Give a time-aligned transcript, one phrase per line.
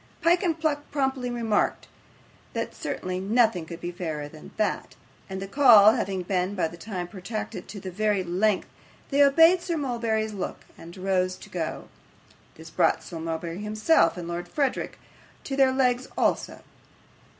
[0.23, 1.87] Pyke and Pluck promptly remarked
[2.53, 4.95] that certainly nothing could be fairer than that;
[5.29, 8.67] and the call having been by this time protracted to a very great length,
[9.11, 11.87] they obeyed Sir Mulberry's look, and rose to go.
[12.55, 14.97] This brought Sir Mulberry himself and Lord Verisopht
[15.51, 16.61] on their legs also.